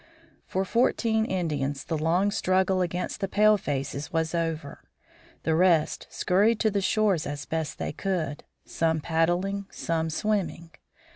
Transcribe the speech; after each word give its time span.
For 0.47 0.65
fourteen 0.65 1.25
Indians 1.25 1.83
the 1.83 1.95
long 1.95 2.31
struggle 2.31 2.81
against 2.81 3.19
the 3.19 3.27
palefaces 3.27 4.11
was 4.11 4.33
over. 4.33 4.81
The 5.43 5.53
rest 5.53 6.07
scurried 6.09 6.59
to 6.61 6.71
the 6.71 6.81
shore 6.81 7.13
as 7.13 7.45
best 7.45 7.77
they 7.77 7.91
could, 7.93 8.43
some 8.65 8.99
paddling, 8.99 9.67
some 9.69 10.09
swimming. 10.09 10.71